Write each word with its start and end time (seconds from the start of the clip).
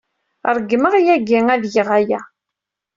Ṛeggmeɣ 0.55 0.93
yagi 1.05 1.39
ad 1.53 1.63
geɣ 1.73 1.89
aya. 1.97 2.19